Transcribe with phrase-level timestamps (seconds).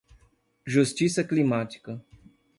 [0.65, 2.01] Justiça climática